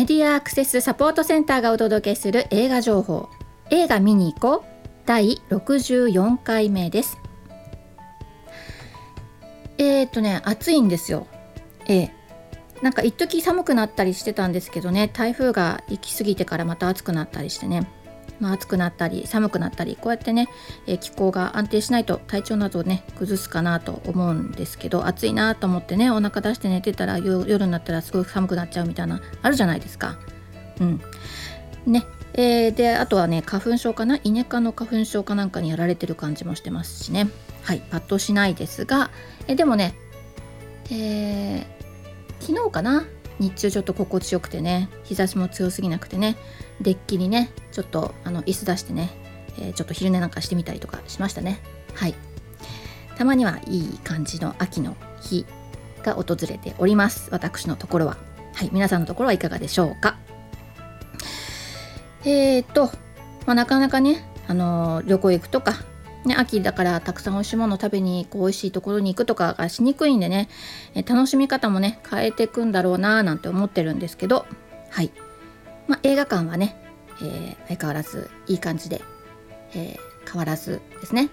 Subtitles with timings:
[0.00, 3.28] メディアアクセスサポートセンターがお届けする映画情報。
[3.68, 4.88] 映画見に行こう。
[5.04, 7.18] 第64回目です。
[9.76, 11.26] えー、っとね暑いんですよ。
[11.86, 12.14] ええ。
[12.80, 17.86] なんか一時寒くなったりしてたんですけどね台風が行き過ぎてからまた暑くなったりしてね。
[18.40, 20.48] まあ、暑くなったり寒くなったりこうやってね、
[20.86, 30.16] え、気候が安定しないと体調などをね崩すかなと思うんですけど暑いなと思ってねお腹出して寝てたら夜になったらすごい寒くなっちゃうみたいなあるじゃないですか。
[30.80, 31.00] うん。
[31.86, 32.06] ね。
[32.32, 34.18] えー、であとはね花粉症かな？
[34.22, 37.28] イネ科の花粉症かなんかにやられてる感じもしてますしね。
[37.64, 37.82] はい。
[37.90, 39.10] パッとしないですが
[39.48, 39.94] えでもね、
[40.90, 41.64] えー、
[42.40, 43.04] 昨日かな？
[43.40, 46.36] 日中ちょっと心地よくてね日差しも強すぎなくてね
[46.80, 49.10] デッキにねちょっとあの椅子出してね、
[49.58, 51.60] えー、ちょっと昼寝なんかしてみたりとかしましたね。
[51.94, 52.14] はい。
[53.16, 55.44] たまにはいい感じの秋の日
[56.02, 57.28] が訪れております。
[57.32, 58.16] 私のところは。
[58.54, 58.70] はい。
[58.72, 60.16] 皆さんのところはいかがでしょうか。
[62.24, 62.86] えーと、
[63.46, 65.74] まあ、なかなかねあの、旅行行くとか
[66.24, 70.48] ね、秋だからたくさん美味しいもの食べにこう美味しいところに行くとかがしにくいんでね、
[71.06, 74.46] 楽しみ方もね変えていくんだろうななんて思ってるんですけど
[74.90, 75.12] はい、
[75.88, 76.76] まあ、映画館はね、
[77.22, 79.00] えー、相変わらずいい感じで、
[79.74, 81.30] えー、変わらずですね。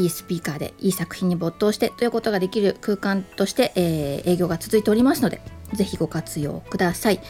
[0.00, 5.40] いいスピーカーでいい作品に没頭してということができる空間として、えー、営業が続いておりますので
[5.74, 7.20] ぜひご活用ください。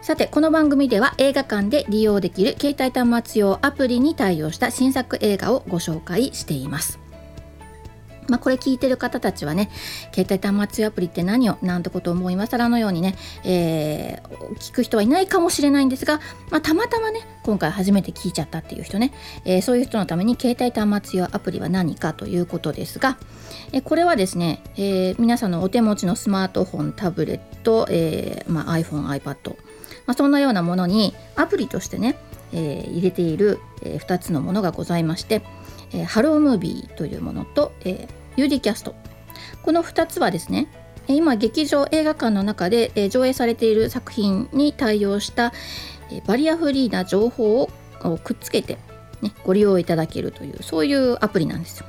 [0.00, 7.09] さてこの番組では映画館で利用できる携帯端末用アプリに対応した新作映画をご紹介しています。
[8.30, 9.70] まあ、これ聞いてる方たちはね
[10.14, 19.12] 携帯端末アプリって何よなんてことをもう今更のようにね、えー、聞く人はいないかもしれないんですが、まあ、たまたまね今回初めて聞いちゃったっていう人ね、
[19.44, 23.18] えー、そういう人のために携帯端末用アプリは何かということですが、
[23.72, 29.50] えー、これはですね、え皆さんのお手持ちのスマートフォンタブレット、えまあ、iPhone、iPad、
[30.06, 32.16] まあ、そんなようなものにアプリとしてね、
[32.52, 35.42] え入れている、え2つのものがございまして、
[35.92, 36.36] え HELLO!
[36.36, 38.94] MOVIE というものと、えー UDCast
[39.62, 40.66] この2つはですね
[41.08, 45.52] 今劇場映画館の中で上映されている作品に対応した
[46.26, 47.68] バリアフリーな情報を
[48.24, 48.78] くっつけて、
[49.20, 51.86] ね、ご利用いただけるというそういうアプリなんですよ。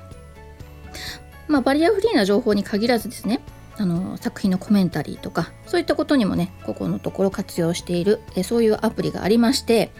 [1.47, 3.41] まあ、バリアフリーな情報に限らずですね
[3.77, 9.91] あの作品のコメンタリーとかそういったことにもねここのところ活用しているえそういうアプリがありまして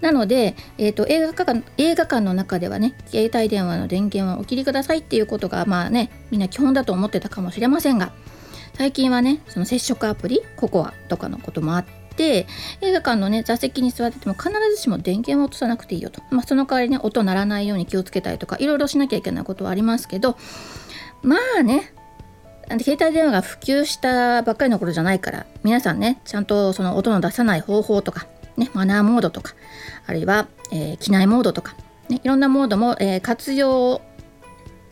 [0.00, 8.12] なので、えーと、映画館映画館の中ではね携帯電話の電源はお切りくださいっていうことがまあねみんな基本だと思ってたかもしれませんが
[8.74, 11.84] 最近はねその接触アプリココアとかのこともあっ
[12.16, 12.46] て
[12.80, 20.36] 映画館のね座席に座ってても必ずしも電源を落とさなくていいよと、まあ、その代わりね音鳴らないように気をつけたりとかいろいろしなきゃいけないことはありますけど
[21.22, 21.93] まあね
[22.80, 28.26] 携帯電話が普及したばっかりの頃じゃないから皆さんねちゃんとその音の出さない方法とか、
[28.56, 29.54] ね、マナーモードとか
[30.06, 31.74] あるいは、えー、機内モードとか、
[32.08, 34.00] ね、いろんなモードも、えー、活用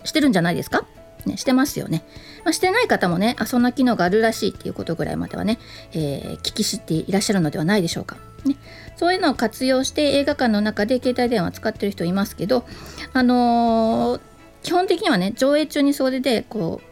[0.05, 0.85] してるんじゃないですか、
[1.27, 2.05] ね、してますよね、
[2.45, 5.59] まあ、してない方もねあそんな機能があるらしいっていうことぐらいまではね、
[5.93, 8.57] えー、聞き知っていらっしゃるのではないでしょうか、ね、
[8.97, 12.65] そういうのを活用して映画館の中で携帯電話を使ってる人いますけど
[13.13, 14.21] あのー、
[14.63, 16.92] 基本的にはね上映中にそれでこう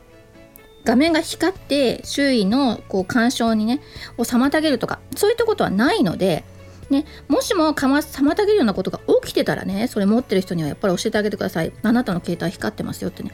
[0.85, 3.81] 画面が光って周囲のこう干渉にね
[4.17, 6.45] を妨げるとかそういったことはないので、
[6.89, 11.73] ね、もしもかま妨げるようなことが起きてたらねそれ持ってる人にはやっぱり教えてあげてください。
[11.83, 13.33] あなたの携帯光ってますよってね。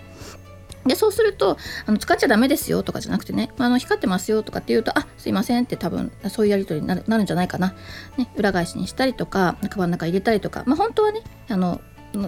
[0.86, 7.74] でそうするとあの使っちゃダメですよとかじゃなくてねあの光ってますよとかって言うとあすいませんって多分そういうやり取りになるなるんじゃないかな、
[8.16, 11.80] ね、裏返しにしたりとかカバンの中入れたりとか、まあ、本当はねあの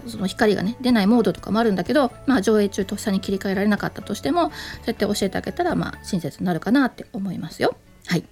[0.07, 4.51] その光がね出ないモードとかもあるんだけど、まあ、上映中とっさに切り替えられなかったとしてもそう
[4.87, 7.77] やって教えてあげたらまあ親切になるかなって思いますよ。
[8.07, 8.25] はい、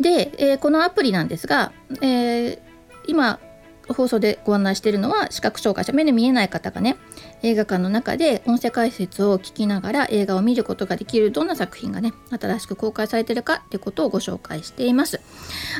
[0.00, 2.58] で、えー、このアプリなんですが、えー、
[3.06, 3.38] 今
[3.88, 6.96] 放送でご案内しているのは視覚障害者目で見えない方がね
[7.42, 15.20] 映画館の中で音声解説を聞きながら映画を見ることができるどんな作品がね新しく公開されているかってことをご紹介しています。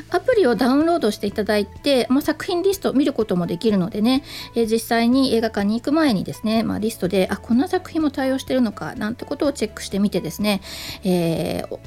[0.09, 4.23] アプリをダウンロードしていただいて、まあ、作品リストを見ることもできるのでね、
[4.55, 10.61] えー、実際に映画館に行く前にですね、まあ、リストであこんな作品も対応してるのかなんてことをチェックしてみてですね、
[11.03, 11.79] えー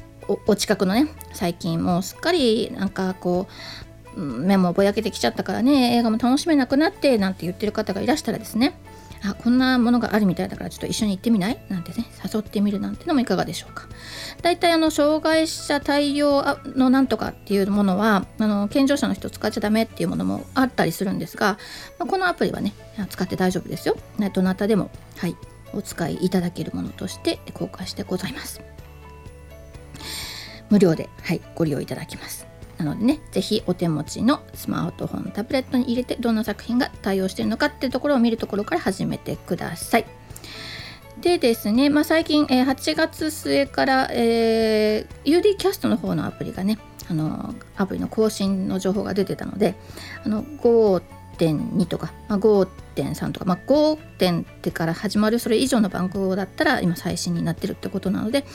[0.45, 8.79] お近くのね最近もうすっかりなんかこう目もぼやけてきちゃったからね映画も楽しめなくなってなんて言ってる方がいらしたらですね
[9.21, 11.59] あこんなものがあるみたいだからちょっと一緒に行ってみない？
[11.67, 13.87] なんてね誘ってみるなんてのもいかがでしょうか。
[14.41, 16.41] 大体あの障害者対応
[16.75, 21.57] のなんとかっていうものはあの健常者の人使っちゃダメっていうものもあったりするんですが、
[21.97, 22.73] ま、このアプリはね
[23.09, 23.97] 使って大丈夫ですよ。
[24.33, 25.35] どなたでもはい
[25.73, 28.61] お使いいただけるものとして公開してございます。
[30.69, 32.47] 無料で、はい、ご利用いただきます。
[32.79, 40.05] なのでね是非お手持ちのスマートフォンタブレットに入れてどんな作品が対応しているのかっていうところを見るところから始めてください。
[41.21, 46.79] でですね、まあ、最近、え、8月末から、えー、UD キャストの方のアプリがね
[47.09, 49.75] あのアプリの更新の情報が出てたので
[50.23, 58.45] あの5.2とか、まあ、5.3とか、まあ、5点ってから始まるそれ以上の番号だったら今最新になってるってことなので、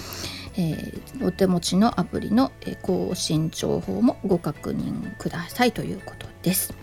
[0.57, 2.53] えー、お手持ちのアプリの
[2.83, 6.75] 更新情報もご確認くださいということです。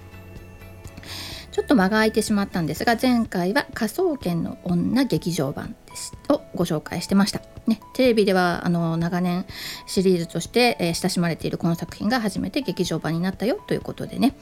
[1.52, 7.42] ちょっと間が空いてしまったんですが前回は「科捜研の女劇場版」ですをご紹介してました。
[7.68, 9.46] ね、テレビではあの長年
[9.86, 14.34] シリーズとして、えー、親しまれているこの作品が初めて劇場版になったよということでね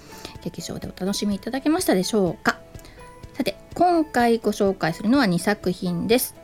[0.44, 2.60] 劇場でお楽しみいただけましたでしょうか
[3.34, 6.39] さて今回ご紹介するのは2作品です。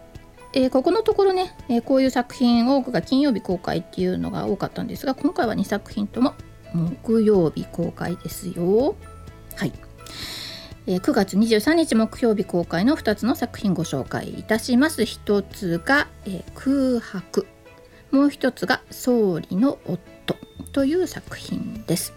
[0.55, 6.33] えー、ここのところね、えー、こういう作品多くが金曜日公開っていうのが多かったんですが今回は2作品とも
[6.73, 8.95] 木曜日公開ですよ。
[9.55, 9.73] はい
[10.87, 15.01] え9月23日木曜日公開の2つの作品ご紹介いたします。
[15.01, 17.47] 1つが、え空白
[18.11, 20.35] もう1つが総理の夫
[20.73, 22.13] という作品です。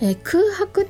[0.00, 0.88] え空白っ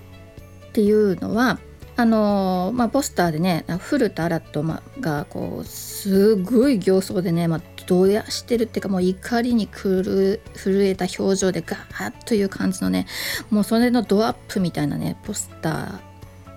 [0.72, 1.58] ていうのは
[1.96, 10.40] あのまあ、ポスターでね古田新斗がこうすごい形相でね、まあ、どやしてるっていうかもう怒りに震
[10.80, 13.06] えた表情でガーッという感じのね
[13.48, 16.00] もうそれのドアップみたいなねポスタ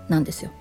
[0.08, 0.52] ーなんですよ。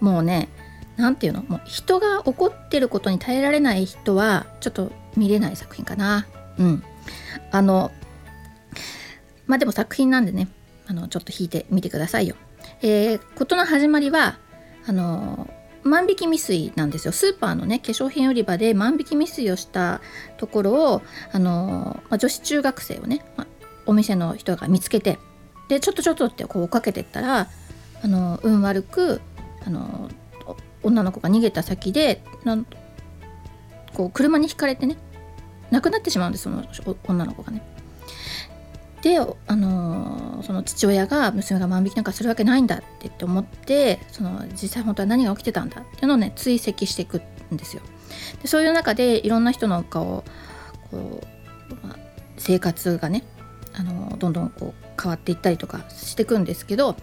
[0.00, 0.48] もうね
[0.96, 1.42] 何て言うの？
[1.48, 6.26] もう人が怒ってることに耐えられない人はちょっと見れない作品かな。
[6.56, 6.84] うん。
[7.50, 7.90] あの
[9.48, 10.46] まあでも作品なんでね
[10.86, 12.36] あのちょっと弾いてみてくださいよ。
[12.82, 14.38] えー、事の始まりは
[14.86, 15.48] あの
[15.82, 20.00] 万引き未遂なんですよスーパーのね化粧品売り場で万引き未遂をした
[20.38, 21.02] ところを
[21.32, 23.46] あの、まあ、女子中学生をね、まあ、
[23.86, 25.18] お店の人が見つけて
[25.68, 27.48] でちょっとちょっとってこう追っかけてったら
[28.02, 29.20] あの運悪く
[29.66, 30.10] あの
[30.82, 32.66] 女の子が逃げた先でなん
[33.94, 34.96] こう車にひかれてね
[35.70, 36.64] 亡くなってしまうんですその
[37.06, 37.73] 女の子がね。
[39.04, 47.20] で、あのその父親が娘が万引きなんかするわけないんだって言って思ってその実際本当は何が起きてたんだっていうのをね追跡していく
[47.52, 47.82] んですよ。
[48.40, 50.24] でそういう中でいろんな人の顔
[50.90, 51.20] こ
[51.70, 51.98] う、まあ、
[52.38, 53.24] 生活がね
[53.74, 56.96] あのどんどんこう変わっていったりとかしていくんですけど、ま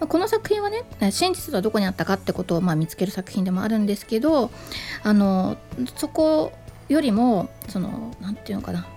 [0.00, 0.82] あ、この作品はね
[1.12, 4.50] 真実はどこにあったかってことをまあ見つける作品でもあるんですけど
[5.04, 5.56] あの
[5.94, 6.52] そこ
[6.88, 8.88] よりもその何て言うのかな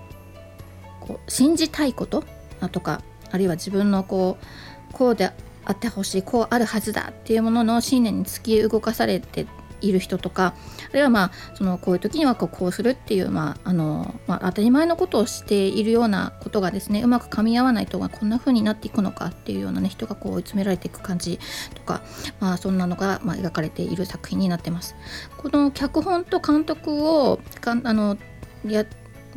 [1.09, 2.23] こう信じたいこと？
[2.71, 3.01] とか
[3.31, 5.31] あるいは自分のこうこうで
[5.65, 9.47] あってほしいこうあるはずだっていうものの信念に突き動かされて
[9.81, 10.55] いる人とか
[10.89, 21.39] あるいはまあそのこういう時にはこうこうするっていう、まああのまあ、当たり前のことをしているようなことがですねうまく噛み合わないとこんな風になっていくのかっていうようなね人がこう追い詰められていく感じ
[21.75, 22.01] とか、
[22.41, 24.95] まあ、そんなのが、まあ、描かれている作品になってます。
[25.37, 28.17] この脚本と監督をかあの
[28.65, 28.85] や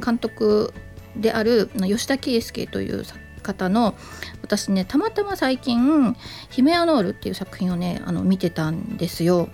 [0.05, 0.75] 監督
[1.17, 3.05] である吉田圭介という
[3.43, 3.95] 方の
[4.43, 6.17] 私ねたまたま最近
[6.51, 9.49] 「ヒメアノール」っていう作品をねあの見てたんですよ。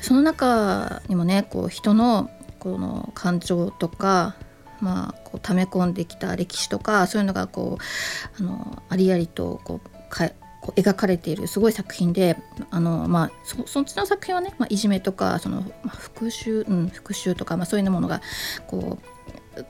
[0.00, 4.36] その中にもねこう人のこの感情とか
[4.80, 7.78] まあこう溜め込んできた歴史とかそういうのがこ
[8.38, 10.30] うあのありありとこうか
[10.60, 12.38] こう描かれているすごい作品で
[12.70, 18.22] あの、まあ、そそっちの作品はね、まあ、いじめとかその、まあ、復讐、うん、復讐とか、まあ、そういうものが
[18.66, 19.23] こう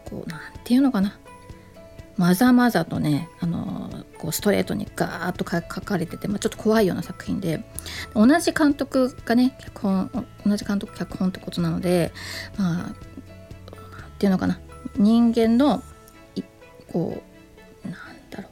[0.04, 1.18] こうなんていうのかな。
[2.16, 7.64] まざまざとねあのこうストレートにガーッと書かれてて、まあ、ちょっと怖いような作品で
[8.14, 12.12] 同じ監督がね脚本同じ監督脚本ってことなので
[12.56, 12.94] まあなん
[14.18, 14.60] ていうのかな。
[14.96, 15.82] 人間の
[16.92, 17.20] こ
[17.84, 17.96] うなん
[18.30, 18.48] だろ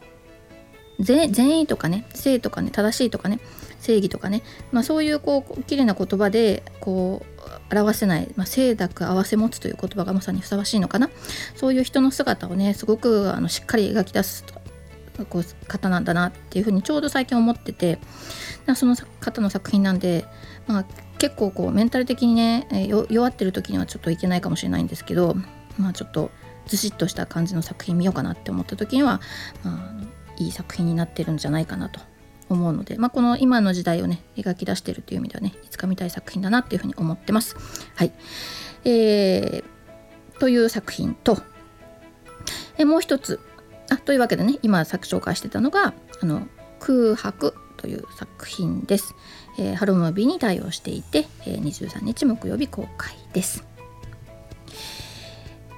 [0.98, 1.04] う。
[1.04, 3.38] 善意とかね正とかね正しいとかね
[3.78, 7.31] 正義とかね、まあ、そういうこう綺麗な言葉でこう
[7.70, 11.10] 表せない、まあ、清濁合わせ持つという言葉がまさにふさわしいのかな。
[11.54, 14.44] そういう人の姿をねすごくあのしっかり描き出す
[15.28, 17.98] こう方なんだなっていうふうにちょうど最近思ってて
[18.74, 20.24] その方の作品なんで、
[20.66, 20.84] まあ、
[21.18, 22.66] 結構こうメンタル的にね
[23.10, 25.36] 弱ってる時にはちょっといけないかもしれないんですけど
[25.78, 26.30] まあちょっと
[26.66, 29.20] ずしっとした感じの作品見ようかなって思った時には、
[29.64, 32.00] まあ、いい作品になってるんじゃないかなと。
[32.48, 37.56] 思うので、まあ、この今の時代をね描き出してるという意味ではねいつか見たい作品だなっていうふうに思ってます。
[37.96, 38.12] はい、
[38.84, 41.38] えー、という作品と、
[42.78, 43.40] えもう一つ
[43.90, 46.46] あというわけでね今作紹介してたのがあの
[46.80, 49.14] 空白という作品です。
[49.58, 53.64] えー、ハロムービーに対応していて、えー、23日木曜日公開です。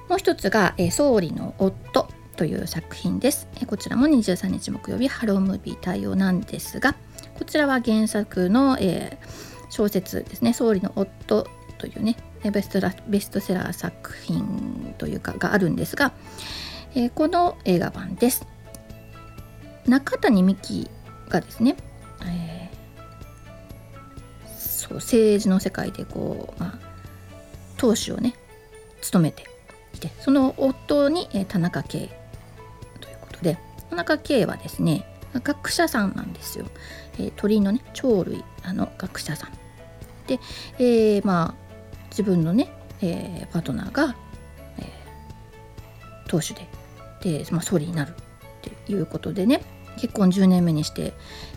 [0.07, 6.95] もう一つが、えー、総理の夫という作品です、え、こちらも23日木曜日ハロームービー対応なんですが
[7.37, 16.13] こちらは原作の、えー、小説ですね総理の夫というねベストラベストセラー作品というかがあるんですが、
[16.93, 18.45] えー、この映画版です。
[19.87, 20.89] 中谷美紀
[21.29, 21.75] がですね、
[22.25, 26.79] えー、そう政治の世界でこう、まあ、
[27.77, 28.35] 党首をね
[29.01, 29.43] 務めて
[29.93, 32.09] いてその夫に、えー、田中圭
[33.35, 33.57] ことで
[33.89, 36.65] 田中圭はですね学者さんなんですよ、
[37.19, 39.51] えー、鳥のね鳥類あの学者さん。
[40.27, 40.39] で、
[40.79, 41.65] えー、まあ
[42.09, 44.15] 自分のね、えー、パートナーが、
[44.79, 46.67] えー、党首で
[47.43, 48.13] で、まあ、総理になるっ
[48.85, 49.61] ていうことでね
[49.97, 51.13] 結婚10年目にして、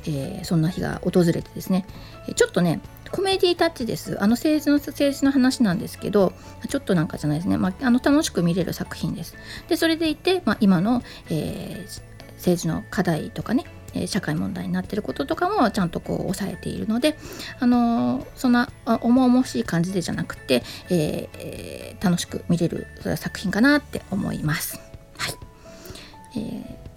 [0.06, 1.87] えー、そんな日が訪れてですね
[2.35, 4.22] ちょっとねコメディタッチです。
[4.22, 6.32] あの政治の政治の話なんですけど
[6.68, 9.34] ちょっとなんかじゃないですね、まあ、あの楽しく見れる作品です。
[9.68, 12.02] でそれでいて、まあ、今の、えー、
[12.36, 13.64] 政治の課題とかね
[14.06, 17.16] 社会問題になってることとかもちゃんとこう抑えているので、
[17.58, 22.86] あのー、そんな重々しい感じでじゃなくて、えー、楽しく見れる
[23.16, 24.78] 作品かなって思います。
[25.16, 25.34] はい。
[26.36, 26.88] えー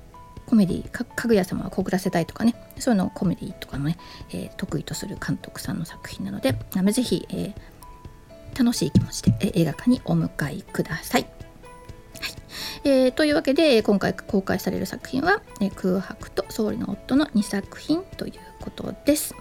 [0.52, 3.98] コメディかぐや様は告らせたいとかねそういうのをコメディとかのね、
[4.32, 6.58] えー、得意とする監督さんの作品なので
[6.92, 7.54] ぜひ、えー、
[8.60, 11.22] 楽しい気持ちで、えー、映画館にお迎えください。
[11.22, 11.32] はい
[12.84, 19.34] えー、というわけで今回公開される作品は「え、空白と総理の夫」の2作品ということです。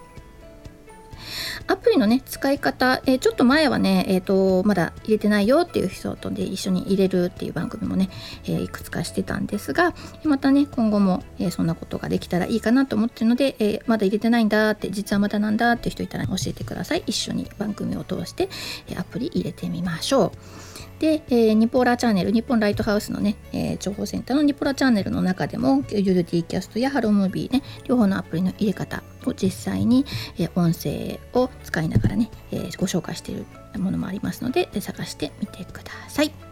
[1.67, 8.09] アプリのね使い方、えー、ちょっと前はね、えーと、まだ入れてないよっていう人とで一緒に入れるっていう番組もね、
[8.45, 18.49] えー、いくつかしてたんですがまたね今後も、えー、そんなことができたらいいかなと思ってるので、えまだ入れてないんだって実はまだなんだって人いたら教えてください一緒に番組を通して、
[18.89, 20.90] えアプリ入れてみましょう。
[21.01, 30.05] で、えー、ニポーラチャンネル、日本ライトハウスのね、えー、情報センターのニポラチャンネルの中でも、ユルディキャストやハロームービーね、両方のアプリの入れ方を実際に、
[30.37, 33.45] えー、音声を使いながらね、え、ご紹介している
[33.79, 36.50] ものもありますので、探してみてください。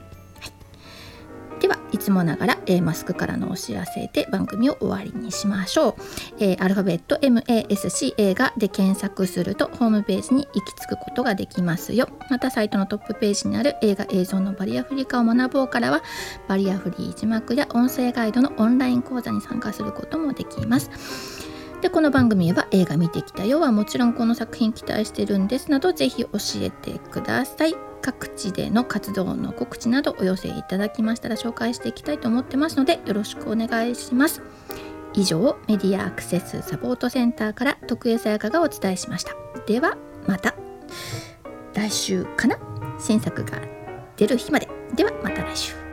[1.59, 5.95] ではいつもながら、えー、マスクからのお知らせで番組を終わりにしましょう、
[6.39, 12.09] えー、アルファベット MASC 映画で検索するとホームページに行き着くことができますよ。
[12.29, 16.03] またサイトのトップページにある映画映像のバリアフリー化を学ぼうからは
[16.47, 20.89] バリアフリー字幕や音声ガイドのオンライン講座に参加することもできます。
[21.81, 27.88] でこの番組は映画見てきたよはもちろんこの作品期待してるんですなどぜひ教えてください。
[28.01, 34.41] 各地での活動の告知などお寄せいただきましたら紹介していきたいと思ってますのでよろしくお願いします。
[35.13, 39.33] 以上メディアアクセスサポートセンターから徳江さやかがお伝えしました。
[39.65, 40.55] ではまた。
[41.73, 42.57] 来週かな。
[42.99, 43.59] 新作が
[44.17, 44.67] 出る日まで。
[44.95, 45.88] ではまた来週。